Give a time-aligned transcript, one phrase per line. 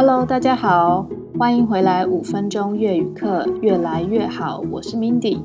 [0.00, 1.04] Hello，大家好，
[1.36, 4.62] 欢迎回来五分钟粤语课，越来越好。
[4.70, 5.40] 我是 Mindy。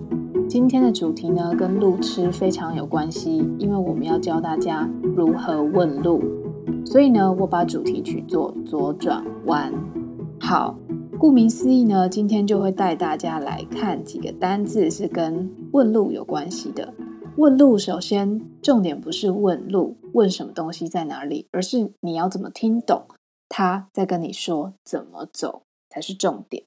[0.47, 6.21] 今天的主题呢，跟路痴非常有关系，因为我们要教大家如何问路。
[6.85, 9.73] 所以呢，我把主题取作左转弯。
[10.39, 10.77] 好，
[11.17, 16.93] 顾名思义呢，今天就会带大家来看几个单字是跟问路有关系的。
[17.37, 23.01] 问路，首先重点不是问路，问什么东西在哪里，而是你要怎么听懂。
[23.49, 26.63] 他在跟你说怎么走才是重点，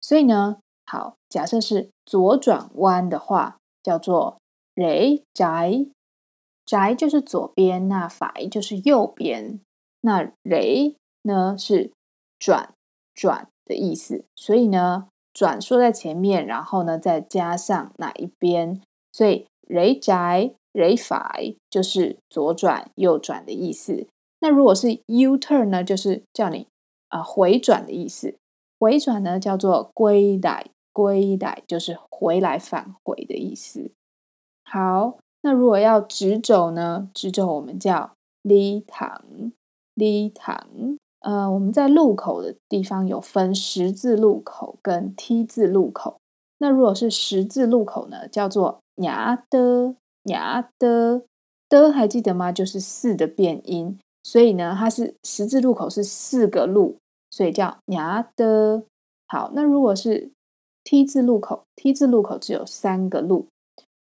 [0.00, 4.38] 所以呢，好，假设是左转弯的话，叫做
[4.74, 9.60] rẽ trái，trái 就是左边，那法就是右边，
[10.02, 11.92] 那 rẽ 呢是
[12.38, 12.74] 转
[13.14, 18.82] 转的意思，所以呢，转说在前面，然后呢再加上哪一边，
[19.12, 24.06] 所以 rẽ trái rẽ phải 就是左转右转的意思。
[24.40, 26.66] 那如果是 U turn 呢，就是叫你
[27.08, 28.36] 啊、回转的意思。
[28.78, 33.90] 回转呢叫做 quay lại，quay lại 就是回来返回的意思。
[34.64, 38.12] 好，那如果要直走呢，直走我们叫
[38.44, 40.98] đi thẳng，đi thẳng。
[41.20, 46.20] 呃，我们在路口的地方有分十字路口跟 T 字路口。
[46.58, 51.24] 那如果是十字路口呢，叫做牙的牙的
[51.68, 52.52] 的还记得吗？
[52.52, 53.98] 就是四的变音。
[54.28, 56.98] 所以呢，它是十字路口是四个路，
[57.30, 58.84] 所以叫 ngã tư。
[59.26, 60.30] 好，那如果是
[60.84, 63.46] T 字路口，T 字路口只有三个路，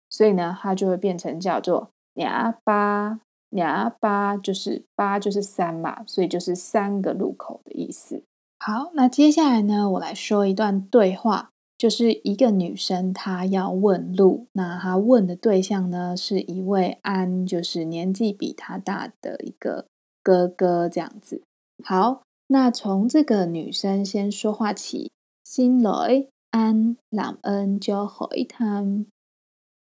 [0.09, 8.22] 所以呢，它就会变成叫做 ngã ba，ngã ba 就是八就是三嘛，所以就是三个路口的意思。
[8.59, 19.86] 好，那接下来呢，我来说一段对话，就是一个女生她要问路，那她问的对象呢，是一位安，就是年纪比她大的一个。
[20.28, 21.42] 哥哥这样子。
[21.86, 25.09] 好，那从这个女生先说话起，
[25.42, 28.83] 新来安南恩就回他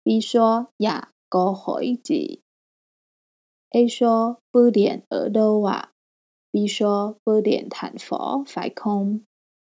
[0.05, 2.43] ，B 说呀，哥一子
[3.71, 5.93] ，A 说不点耳朵话
[6.51, 9.23] ，B 说不点谈佛快空，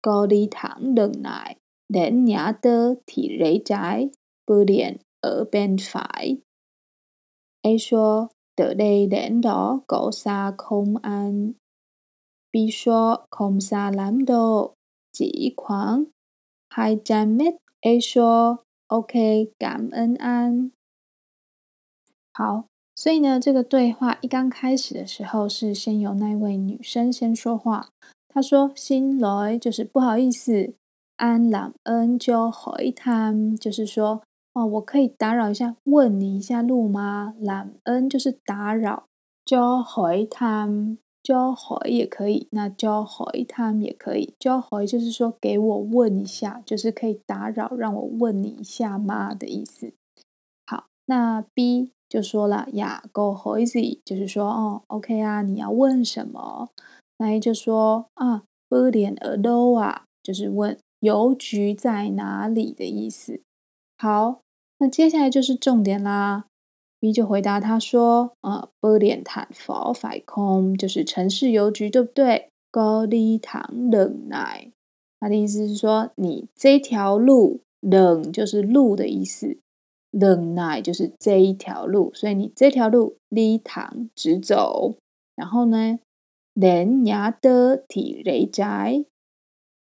[0.01, 4.09] 高丽糖冷奶，连伢的体内在
[4.43, 6.01] 不点耳边快。
[7.61, 11.51] A 说 từ đây đến đó có xa không anh?
[12.53, 14.73] B 说 không xa lắm đâu,
[15.13, 16.03] chỉ khoảng
[16.69, 17.53] hai trăm mét.
[17.81, 18.57] A 说
[18.87, 19.13] OK,
[19.59, 20.71] cảm ơn anh。
[22.33, 22.65] 好，
[22.95, 27.89] 所以呢，这个对话一刚开始的时候是先由那位女生先说话，
[28.27, 30.73] 她说 Xin lỗi 就是不好意思
[31.17, 34.23] ，anh làm ơn cho hỏi thăm 就是说。
[34.57, 39.03] 哦，我可以打扰一下，问你一下路吗？làm ơn 就是打扰
[39.45, 49.93] ，cho hỏi thăm，cho hỏi 也可以，那 cho hỏi thăm 也可以，cho hỏi 就是说给我问一下，就是可以打扰，让我问你一下吗的意思。
[50.65, 56.69] 好，那 B 就说了呀，Go hỏi gì，就是说哦，OK 啊，你要问什么？
[57.19, 63.41] 那 A 就说啊，bưu điện ở đâu 啊，就是问邮局在哪里的意思。
[63.99, 64.41] 好。
[64.79, 66.45] 那接下来就是重点啦。
[66.99, 72.49] B 就回答他说：“呃，不连坦佛法空就是城市邮局，对不对？
[72.71, 74.71] 高丽堂冷奶，
[75.19, 79.57] 他的意思是说，你这条路冷就是路的意思，
[80.11, 84.95] 冷奶就是这一条路，所以你这条路丽堂直走。
[85.35, 85.99] 然后呢，
[86.53, 89.05] 连牙的体雷宅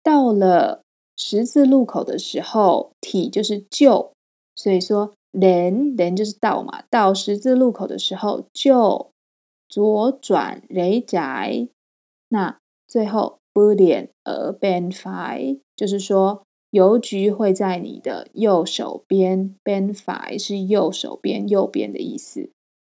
[0.04, 0.82] 到了
[1.16, 4.12] 十字路口的时候，体就是旧
[4.54, 9.10] 所以说，then then 就是到嘛，到十字路口的时候就
[9.68, 11.68] 左转雷宅。
[12.28, 22.50] 那最后，bulion a ben fi，就是说邮局会在你的右手边，ben fi 是右手边，右边的意思。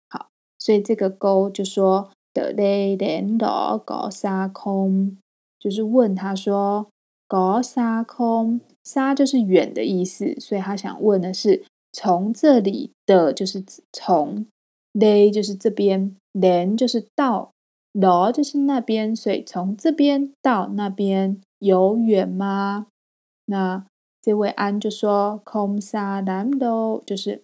[0.10, 5.18] 好，所以这个勾就说的咧，then 到高沙空，
[5.60, 6.88] 就是问他说
[7.28, 8.62] 高沙空。
[8.84, 14.46] 沙就是远的意思，所以他想问的是从这里的就是从
[14.94, 17.52] 勒就是这边，đến 就是到
[17.94, 22.88] ，đó 就是那边，所以从这边到那边有远吗？
[23.46, 23.86] 那
[24.22, 27.44] 这位安就说，không xa lắm đâu，就是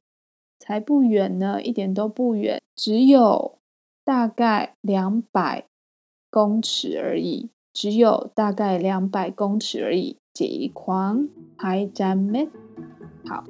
[0.60, 3.58] 才不远呢，一点都不远，只有
[4.04, 5.66] 大概两百
[6.30, 10.18] 公尺而已，只有大概两百公尺而已。
[10.38, 12.48] 几狂还沾咩？
[13.28, 13.44] 好，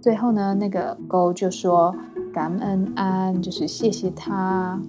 [0.00, 1.94] 最后呢，那个勾就说
[2.32, 4.80] 感恩安，就是谢谢他。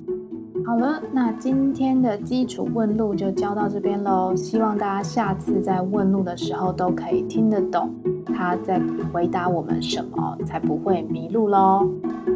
[0.65, 4.33] 好了，那今天的基础问路就教到这边喽。
[4.33, 7.93] 希望大家下次在问路的时候都可以听得懂
[8.27, 8.81] 他在
[9.11, 11.85] 回答我们什么，才不会迷路喽。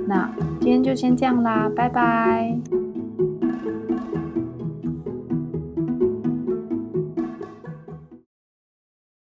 [0.10, 0.30] 那
[0.60, 2.60] 今天就先这样啦，拜拜。